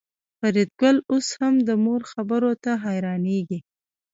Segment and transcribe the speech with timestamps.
[0.39, 3.59] فریدګل اوس هم د مور خبرو ته حیرانېږي